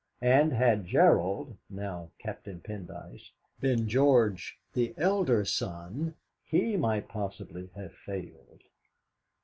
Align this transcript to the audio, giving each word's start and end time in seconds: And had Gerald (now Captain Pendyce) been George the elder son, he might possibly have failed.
And 0.23 0.51
had 0.51 0.87
Gerald 0.87 1.57
(now 1.69 2.09
Captain 2.17 2.59
Pendyce) 2.59 3.29
been 3.59 3.87
George 3.87 4.57
the 4.73 4.95
elder 4.97 5.45
son, 5.45 6.15
he 6.43 6.75
might 6.75 7.07
possibly 7.07 7.69
have 7.75 7.93
failed. 7.93 8.63